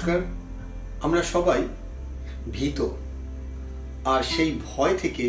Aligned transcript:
নমস্কার। 0.00 0.22
আমরা 1.06 1.22
সবাই 1.34 1.60
ভীত, 2.52 2.78
আর 4.12 4.22
সেই 4.32 4.50
ভয় 4.68 4.94
থেকে 5.02 5.24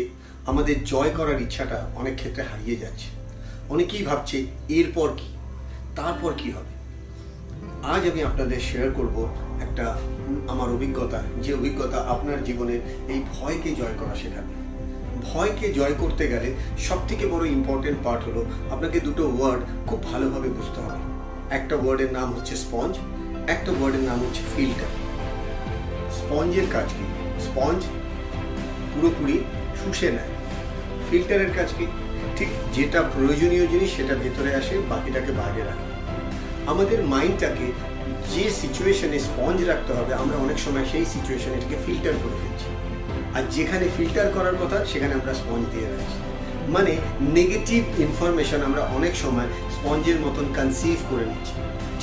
আমাদের 0.50 0.76
জয় 0.84 1.12
করার 1.18 1.38
ইচ্ছাটা 1.40 1.78
অনেক 2.00 2.14
ক্ষেত্রে 2.20 2.42
হারিয়ে 2.50 2.80
যাচ্ছে। 2.82 3.08
অনেকেই 3.70 4.02
ভাবছে, 4.02 4.38
এরপর 4.78 5.08
কি? 5.16 5.28
তারপর 5.96 6.30
কি 6.40 6.48
হবে? 6.56 6.72
আজ 7.94 8.02
আমি 8.10 8.20
আপনাদের 8.22 8.60
শেয়ার 8.68 8.88
করব 8.98 9.16
একটা 9.64 9.84
আমার 10.52 10.68
অভিজ্ঞতা, 10.76 11.20
যে 11.44 11.50
অভিজ্ঞতা 11.54 11.98
আপনার 12.14 12.38
জীবনে 12.44 12.76
এই 13.12 13.20
ভয়কে 13.34 13.70
জয় 13.80 13.96
করা 14.00 14.14
শেখাবে। 14.22 14.52
ভয়কে 15.28 15.66
জয় 15.78 15.94
করতে 16.02 16.24
গেলে 16.32 16.48
সব 16.86 16.98
থেকে 17.08 17.24
বড় 17.32 17.44
ইম্পর্টেন্ট 17.58 17.98
পার্ট 18.04 18.22
হলো, 18.28 18.42
আপনাকে 18.74 18.98
দুটো 19.06 19.24
ওয়ার্ড 19.36 19.62
খুব 19.88 19.98
ভালোভাবে 20.10 20.48
বুঝতে 20.58 20.78
হবে। 20.84 21.00
একটা 21.58 21.74
ওয়ার্ডের 21.76 22.10
নাম 22.18 22.28
হচ্ছে 22.36 22.54
স্পঞ্জ 22.64 22.94
একটা 23.48 23.72
ওয়ার্ডের 23.72 24.02
নাম 24.02 24.18
হচ্ছে 24.20 24.42
ফিল্টার 24.56 24.90
স্পঞ্জের 26.10 26.66
কাজ 26.72 26.84
কি? 26.86 27.04
স্পঞ্জ 27.40 27.82
পুরোপুরি 28.94 29.38
শুষে 29.84 30.10
নেয়। 30.10 30.30
ফিল্টারের 31.10 31.50
কাজ 31.56 31.72
কি? 31.78 31.86
ঠিক 32.36 32.48
যেটা 32.74 33.02
প্রয়োজনীয় 33.02 33.66
জিনিস 33.66 33.96
সেটা 33.96 34.14
ভেতরে 34.14 34.54
আসে, 34.54 34.78
বাকিটাকে 34.90 35.32
বাইরে 35.32 35.64
রাখে। 35.64 35.86
আমাদের 36.66 37.02
মাইন্ডটাকে 37.02 37.72
যে 38.34 38.50
সিচুয়েশনে 38.50 39.18
স্পঞ্জ 39.18 39.64
রাখতে 39.64 39.92
হবে, 39.92 40.14
আমরা 40.14 40.36
অনেক 40.36 40.58
সময় 40.58 40.84
সেই 40.92 41.04
সিচুয়েশনে 41.04 41.54
এটাকে 41.54 41.76
ফিল্টার 41.86 42.12
করে 42.12 42.36
ফেলছি। 42.42 42.66
আর 43.34 43.42
যেখানে 43.50 43.88
ফিল্টার 43.96 44.32
করার 44.34 44.56
কথা, 44.56 44.84
সেখানে 44.84 45.14
আমরা 45.14 45.34
স্পঞ্জ 45.34 45.64
দিয়ে 45.74 45.88
রাখছি। 45.88 46.18
মানে 46.68 46.96
নেগেটিভ 47.20 47.82
ইনফরমেশন 48.00 48.62
আমরা 48.62 48.82
অনেক 48.96 49.16
সময় 49.16 49.46
স্পঞ্জের 49.70 50.18
মতন 50.20 50.46
কনসিভ 50.56 50.98
করে 51.10 51.24
নিচ্ছি। 51.26 51.54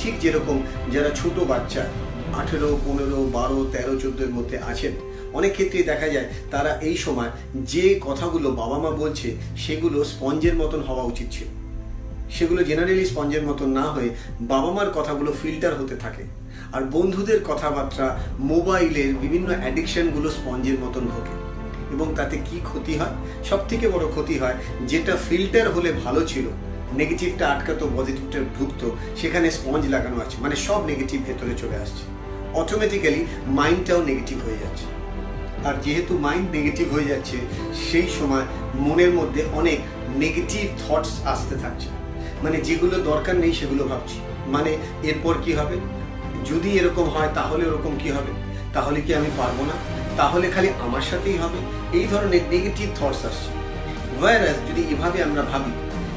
ঠিক 0.02 0.20
যেরকম 0.20 0.62
যারা 0.92 1.10
ছোট 1.10 1.38
বাচ্চা, 1.38 1.86
আঠেরো, 2.32 2.78
পনেরো, 2.86 3.24
বারো, 3.24 3.64
তেরো, 3.72 3.96
চোদ্দোর 4.00 4.30
মধ্যে 4.30 4.58
আছেন, 4.58 4.92
অনেক 5.32 5.52
ক্ষেত্রেই 5.52 5.82
দেখা 5.82 6.08
যায় 6.08 6.28
তারা 6.50 6.80
এই 6.80 6.96
সময় 6.96 7.30
যে 7.54 8.00
কথাগুলো 8.00 8.50
বাবা 8.50 8.78
মা 8.78 8.90
বলছে 8.90 9.36
সেগুলো 9.56 10.04
স্পঞ্জের 10.04 10.56
মতন 10.56 10.80
হওয়া 10.80 11.04
উচিত 11.04 11.28
ছিল। 11.32 11.48
সেগুলো 12.30 12.62
জেনারেলি 12.62 13.04
স্পঞ্জের 13.04 13.42
মতন 13.42 13.68
না 13.68 13.82
হয়ে 13.82 14.10
বাবা 14.40 14.70
মার 14.72 14.88
কথাগুলো 14.94 15.32
ফিল্টার 15.32 15.74
হতে 15.74 15.96
থাকে। 15.96 16.24
আর 16.72 16.82
বন্ধুদের 16.84 17.40
কথাবার্তা, 17.44 18.18
মোবাইলের 18.38 19.14
বিভিন্ন 19.14 19.48
অ্যাডিকশনগুলো 19.60 20.30
স্পঞ্জের 20.30 20.78
মতন 20.78 21.04
ঢোকে 21.06 21.34
এবং 21.92 22.14
তাতে 22.16 22.36
কি 22.36 22.60
ক্ষতি 22.62 22.98
হয়? 22.98 23.14
সব 23.44 23.68
থেকে 23.68 23.88
বড় 23.88 24.08
ক্ষতি 24.08 24.38
হয়, 24.38 24.54
যেটা 24.86 25.16
ফিল্টার 25.28 25.72
হলে 25.72 25.92
ভালো 25.92 26.26
ছিল 26.26 26.46
নেগেটিভটা 26.92 27.48
আটকাতো 27.48 27.90
পজিটিভটা 27.96 28.38
ঢুকতো, 28.58 28.96
সেখানে 29.16 29.50
স্পঞ্জ 29.50 29.86
লাগানো 29.88 30.16
আছে 30.16 30.36
মানে 30.40 30.56
সব 30.56 30.86
নেগেটিভ 30.86 31.20
ভেতরে 31.26 31.54
চলে 31.58 31.76
আসছে। 31.76 32.02
অটোমেটিক্যালি 32.54 33.26
মাইন্ডটাও 33.46 34.02
নেগেটিভ 34.02 34.44
হয়ে 34.44 34.58
যাচ্ছে। 34.60 34.84
আর 35.64 35.74
যেহেতু 35.82 36.18
মাইন্ড 36.18 36.50
নেগেটিভ 36.50 36.92
হয়ে 36.92 37.04
যাচ্ছে, 37.04 37.36
সেই 37.90 38.08
সময় 38.20 38.42
মনের 38.74 39.10
মধ্যে 39.10 39.44
অনেক 39.52 39.80
নেগেটিভ 40.16 40.64
থটস 40.78 41.20
আসতে 41.24 41.56
থাকছে। 41.56 41.88
মানে 42.42 42.60
যেগুলো 42.60 42.98
দরকার 42.98 43.36
নেই 43.36 43.52
সেগুলো 43.52 43.84
ভাবছি। 43.84 44.20
মানে 44.46 44.76
এরপর 45.02 45.34
কি 45.44 45.52
হবে? 45.52 45.76
যদি 46.50 46.70
এরকম 46.70 47.04
হয়, 47.04 47.28
তাহলে 47.34 47.66
ওরকম 47.66 47.96
কি 47.98 48.10
হবে? 48.10 48.49
তাহলে 48.74 48.98
কি 49.06 49.12
আমি 49.14 49.30
পারব 49.38 49.58
না? 49.70 49.76
তাহলে 50.16 50.46
খালি 50.54 50.68
আমার 50.86 51.04
সাথেই 51.10 51.38
হবে। 51.42 51.58
এই 51.98 52.06
ধরনের 52.12 52.42
নেগেটিভ 52.50 52.88
থটস 52.98 53.22
আসছে। 53.30 53.50
ওয়ারাস 54.18 54.58
যদি 54.68 54.82
এভাবে 54.92 55.18
আমরা 55.22 55.42
ভাবি 55.50 55.72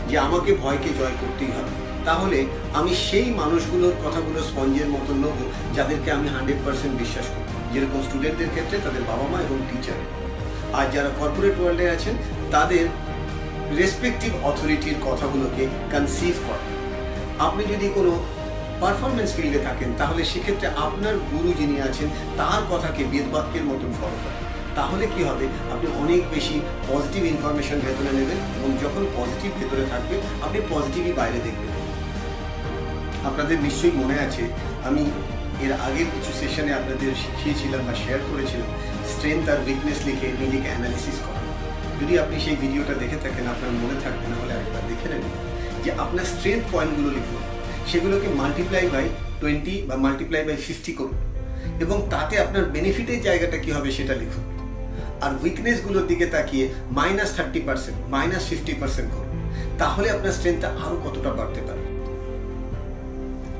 যে 0.09 0.15
আমাকে 0.17 0.51
ভয়কে 0.61 0.89
জয় 0.99 1.15
করতেই 1.21 1.51
হবে, 1.57 1.73
তাহলে 2.07 2.39
আমি 2.79 2.91
সেই 3.07 3.27
মানুষগুলোর 3.41 3.95
কথাগুলো 4.03 4.39
স্পঞ্জের 4.49 4.89
মতন 4.95 5.17
নেব 5.23 5.39
যাদেরকে 5.77 6.09
আমি 6.17 6.27
হান্ড্রেড 6.35 6.59
পার্সেন্ট 6.65 6.93
বিশ্বাস 7.01 7.27
করি। 7.33 7.47
যেরকম 7.73 7.99
স্টুডেন্টদের 8.07 8.49
ক্ষেত্রে 8.53 8.77
তাদের 8.85 9.03
বাবা 9.09 9.25
মা 9.31 9.37
এবং 9.47 9.57
টিচার 9.69 9.99
আর 10.77 10.85
যারা 10.93 11.09
কর্পোরেট 11.19 11.55
ওয়ার্ল্ডে 11.59 11.85
আছেন, 11.89 12.15
তাদের 12.51 12.85
রেসপেক্টিভ 13.79 14.31
অথরিটির 14.49 14.97
কথাগুলোকে 15.07 15.63
কনসিভ 15.91 16.33
করে। 16.47 16.65
আপনি 17.45 17.63
যদি 17.73 17.87
কোনো 17.95 18.11
পারফরমেন্স 18.83 19.29
ফিল্ডে 19.35 19.59
থাকেন, 19.67 19.89
তাহলে 20.01 20.21
সেক্ষেত্রে 20.31 20.67
আপনার 20.85 21.15
গুরু 21.31 21.49
যিনি 21.59 21.75
আছেন, 21.87 22.07
তার 22.39 22.61
কথাকে 22.71 23.01
বেদবাক্যের 23.11 23.63
মতন 23.69 23.91
ফলো 23.99 24.17
করেন। 24.23 24.41
তাহলে 24.77 25.05
কি 25.13 25.21
হবে? 25.29 25.45
আপনি 25.73 25.87
অনেক 26.03 26.21
বেশি 26.35 26.55
পজিটিভ 26.89 27.21
ইনফরমেশন 27.33 27.77
ভেতরে 27.85 28.11
নেবেন 28.19 28.39
এবং 28.57 28.69
যখন 28.83 29.03
পজিটিভ 29.17 29.49
ভেতরে 29.59 29.83
থাকবে, 29.91 30.15
আপনি 30.45 30.59
পজিটিভই 30.73 31.13
বাইরে 31.19 31.39
দেখবেন। 31.45 31.71
আপনাদের 33.29 33.57
নিশ্চয়ই 33.65 33.95
মনে 34.01 34.15
আছে, 34.25 34.43
আমি 34.87 35.03
এর 35.65 35.73
আগের 35.87 36.07
কিছু 36.13 36.31
সেশনে 36.39 36.71
আপনাদের 36.79 37.09
শিখিয়েছিলাম 37.21 37.81
বা 37.87 37.93
শেয়ার 38.03 38.21
করেছিলাম 38.29 38.69
স্ট্রেংথ 39.11 39.45
আর 39.53 39.59
উইকনেস 39.67 39.99
লিখে 40.07 40.27
নিজেকে 40.41 40.67
অ্যানালিসিস 40.71 41.17
করা। 41.25 41.41
যদি 41.99 42.13
আপনি 42.23 42.35
সেই 42.45 42.57
ভিডিওটা 42.63 42.93
দেখে 43.01 43.17
থাকেন, 43.23 43.45
আপনার 43.53 43.71
মনে 43.81 43.97
থাকবে, 44.03 44.25
না 44.31 44.35
হলে 44.41 44.53
একবার 44.61 44.83
দেখে 44.91 45.07
নেবেন, 45.13 45.33
যে 45.83 45.89
আপনার 46.03 46.25
স্ট্রেংথ 46.33 46.63
পয়েন্টগুলো 46.73 47.11
লিখুন। 47.17 47.41
সেগুলোকে 47.87 48.27
মাল্টিপ্লাই 48.27 48.85
বাই 48.93 49.05
টোয়েন্টি 49.41 49.75
বা 49.87 49.95
মাল্টিপ্লাই 49.95 50.43
বাই 50.45 50.55
ফিফটি 50.55 50.93
করুন। 50.93 51.17
এবং 51.79 51.97
তাতে 52.09 52.33
আপনার 52.39 52.63
বেনিফিটের 52.65 53.19
জায়গাটা 53.21 53.57
কি 53.57 53.69
হবে 53.71 53.91
সেটা 53.91 54.13
লিখুন। 54.15 54.43
আর 55.21 55.31
উইকনেসগুলোর 55.43 56.07
দিকে 56.07 56.25
তাকিয়ে 56.25 56.65
minus 56.91 57.31
thirty 57.35 57.59
percent 57.59 57.97
minus 58.09 58.43
fifty 58.49 58.73
percent 58.73 59.09
করুন। 59.11 59.29
তাহলে 59.77 60.07
আপনার 60.09 60.31
স্ট্রেংথটা 60.31 60.67
আরও 60.67 60.97
কতটা 61.05 61.29
বাড়তে 61.33 61.61
পারে? 61.61 61.83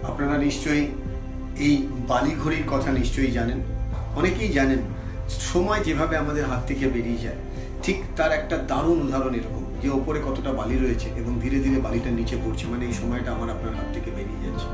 আপনারা 0.03 0.37
নিশ্চয়ই 0.37 0.85
এই 1.59 1.87
বালিঘড়ির 2.07 2.65
কথা 2.71 2.91
নিশ্চয়ই 2.91 3.31
জানেন। 3.31 3.59
অনেকেই 4.15 4.49
জানেন, 4.49 4.81
সময় 5.29 5.81
যেভাবে 5.83 6.17
আমাদের 6.17 6.45
হাত 6.45 6.61
থেকে 6.67 6.85
বেরিয়ে 6.87 7.17
যায়, 7.17 7.39
ঠিক 7.83 7.97
তার 8.15 8.31
একটা 8.31 8.55
দারুণ 8.57 8.97
উদাহরণ 9.07 9.33
এরকম। 9.35 9.62
যে 9.83 9.89
ওপরে 9.99 10.19
কতটা 10.27 10.51
বালি 10.59 10.77
রয়েছে 10.77 11.07
এবং 11.21 11.31
ধীরে 11.43 11.57
ধীরে 11.65 11.77
বালিটা 11.85 12.09
নিচে 12.19 12.35
পড়ছে 12.43 12.65
মানে 12.71 12.83
এই 12.89 12.95
সময়টা 13.01 13.29
আমার 13.35 13.49
আপনার 13.55 13.73
হাত 13.77 13.87
থেকে 13.95 14.09
বেরিয়ে 14.17 14.41
যাচ্ছে। 14.45 14.67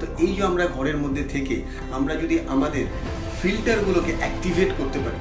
তো 0.00 0.04
এই 0.24 0.30
যে 0.36 0.42
আমরা 0.50 0.64
ঘরের 0.76 0.98
মধ্যে 1.02 1.24
থেকে 1.34 1.56
আমরা 1.96 2.14
যদি 2.22 2.36
আমাদের 2.54 2.84
ফিল্টারগুলোকে 3.40 4.12
অ্যাক্টিভেট 4.20 4.70
করতে 4.78 4.98
পারি, 5.04 5.18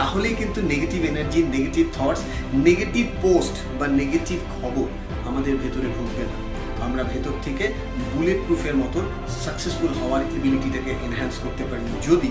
তাহলেই 0.00 0.34
কিন্তু 0.40 0.58
negative 0.72 1.00
energy 1.10 1.40
negative 1.56 1.84
thoughts 1.96 2.22
negative 2.68 3.04
post 3.24 3.54
বা 3.78 3.86
নেগেটিভ 4.00 4.38
খবর 4.56 4.86
আমাদের 5.28 5.54
ভেতরে 5.62 5.88
ঢুকবে 5.96 6.24
না। 6.30 6.36
আমরা 6.86 7.02
ভেতর 7.12 7.34
থেকে 7.46 7.64
বুলেট 8.12 8.40
প্রুফের 8.46 8.76
মতো 8.82 8.98
সাকসেসফুল 9.44 9.92
হওয়ার 10.00 10.22
এবিলিটিটাকে 10.36 10.92
এনহ্যান্স 11.06 11.34
করতে 11.44 11.64
পারি। 11.70 11.84
যদি 12.08 12.30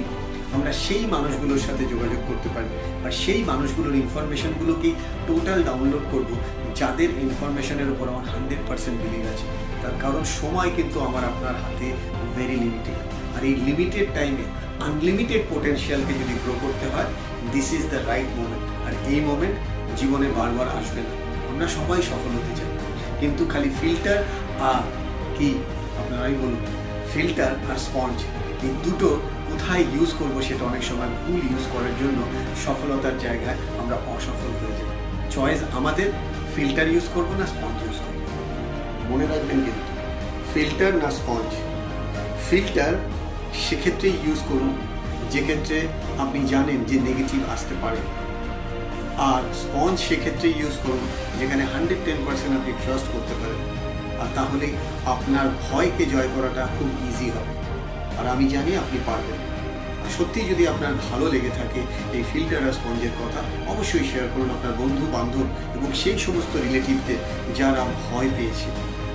আমরা 0.53 0.72
সেই 0.74 1.06
মানুষগুলোর 1.06 1.58
সাথে 1.58 1.86
যোগাযোগ 1.86 2.22
করতে 2.28 2.50
পারি। 2.56 2.69
আর 3.06 3.12
সেই 3.12 3.44
মানুষগুলোর 3.44 3.96
ইনফরমেশনগুলোকেই 3.96 4.94
টোটাল 5.28 5.64
ডাউনলোড 5.64 6.06
করব? 6.12 6.30
যাদের 6.75 7.09
ইনফরমেশনের 7.09 7.90
উপর 7.90 8.09
আমার 8.09 8.25
হান্ড্রেড 8.25 8.59
পার্সেন্ট 8.68 9.02
বিলিভ 9.02 9.25
আছে। 9.34 9.46
তার 9.81 9.91
কারণ 10.02 10.24
সময় 10.24 10.72
কিন্তু 10.75 11.00
আমার 11.00 11.24
আপনার 11.24 11.56
হাতে 11.56 11.91
ভেরি 12.36 12.56
লিমিটেড 12.56 13.00
আর 13.38 13.44
এই 13.44 13.56
লিমিটেড 13.56 14.08
টাইমে 14.14 14.46
আনলিমিটেড 14.84 15.41
পোটেনশিয়ালকে 15.50 16.14
যদি 16.14 16.34
গ্রো 16.44 16.53
করতে 16.62 16.85
হয় 16.96 17.09
this 17.52 17.74
is 17.74 17.84
the 17.90 18.00
right 18.08 18.30
moment 18.38 18.88
আর 18.88 18.94
এই 19.14 19.20
মোমেন্ট 19.20 19.56
জীবনে 20.00 20.28
বারবার 20.38 20.68
আসবে 20.68 21.02
না। 21.02 21.14
আমরা 21.52 21.68
সবাই 21.68 22.02
সফল 22.02 22.31
হতে 22.38 22.56
চাই। 22.56 22.72
কিন্তু 23.20 23.46
খালি 23.46 23.70
ফিল্টার 23.81 24.24
আর 24.59 24.81
কি? 25.38 25.50
আপনারাই 26.00 26.34
বলুন। 26.34 26.66
ফিল্টার 27.14 27.52
আর 27.72 27.78
স্পঞ্জ 27.78 28.18
দুটো 28.85 29.19
কোথায় 29.50 29.84
ইউজ 29.96 30.13
করব 30.19 30.41
সেটা 30.41 30.63
অনেক 30.66 30.84
সময় 30.84 31.12
ভুল 31.24 31.41
ইউজ 31.51 31.66
করার 31.74 31.94
জন্য 32.01 32.19
সফলতার 32.66 33.19
জায়গায় 33.19 33.57
আমরা 33.81 33.96
অসফল 34.16 34.51
হয়ে 34.59 34.75
যাই। 34.78 34.90
চয়েস 35.35 35.59
আমাদের 35.74 36.07
ফিল্টার 36.56 36.88
ইউজ 36.88 37.06
করব 37.16 37.29
না 37.40 37.46
স্পঞ্জ 37.46 37.78
ইউজ 37.85 37.97
করব। 38.06 38.22
মনে 39.11 39.28
রাখবেন 39.28 39.59
কিন্তু 39.66 39.84
ফিল্টার 40.53 40.93
না 40.93 41.11
স্পঞ্জ 41.11 41.49
ফিল্টার 42.49 42.93
সেক্ষেত্রে 43.66 44.09
ইউজ 44.09 44.40
করুন, 44.49 44.78
যেক্ষেত্রে 45.32 45.88
আপনি 46.17 46.47
জানেন 46.47 46.84
যে 46.84 46.99
নেগেটিভ 46.99 47.41
আসতে 47.53 47.76
পারে। 47.82 47.97
আর 49.17 49.41
স্পঞ্জ 49.64 49.99
সেক্ষেত্রে 49.99 50.49
ইউজ 50.49 50.76
করুন, 50.85 51.03
যেখানে 51.40 51.64
হান্ড্রেড 51.64 52.02
টেন 52.05 52.20
পার্সেন্ট 52.26 52.53
আপনি 52.59 52.73
ট্রাস্ট 52.84 53.08
করতে 53.14 53.34
পারেন। 53.41 53.59
আর 54.22 54.29
তাহলে 54.35 54.67
আপনার 55.05 55.47
ভয়কে 55.64 56.05
জয় 56.05 56.29
করাটা 56.35 56.67
খুব 56.79 56.90
ইজি 57.09 57.29
হবে। 57.29 57.63
আর 58.20 58.28
আমি 58.28 58.46
জানি 58.50 58.72
আপনি 58.76 58.98
পারবেন। 59.06 59.40
সত্যি 60.18 60.40
যদি 60.42 60.68
আপনার 60.68 60.94
ভালো 61.10 61.26
লেগে 61.32 61.50
থাকে 61.50 61.82
এই 62.18 62.24
ফিল্টার 62.34 62.68
আর 62.68 62.72
স্পঞ্জের 62.72 63.14
কথা, 63.22 63.42
অবশ্যই 63.72 64.06
শেয়ার 64.12 64.28
করুন 64.34 64.50
আপনার 64.50 64.74
বন্ধু, 64.78 65.04
বান্ধব 65.12 65.48
এবং 65.78 65.90
সেই 65.94 66.18
সমস্ত 66.18 66.56
রিলেটিভদের 66.56 67.20
যারা 67.56 67.86
ভয় 68.06 68.30
পেয়েছে। 68.38 68.70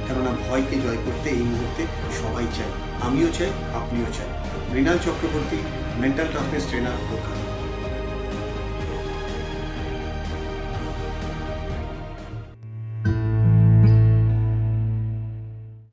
কেননা 0.06 0.32
ভয়কে 0.48 0.76
জয় 0.80 1.00
করতে 1.06 1.28
এই 1.30 1.46
মুহূর্তে 1.52 1.82
সবাই 2.22 2.46
চায়। 2.56 2.72
আমিও 3.02 3.28
চাই, 3.38 3.50
আপনিও 3.74 4.08
চাই। 4.18 4.30
Mrinal 4.72 4.98
Chakraborty 4.98 5.58
mental 5.98 6.26
toughness 6.32 6.64
trainer 6.68 6.98
Kolkata 7.10 7.57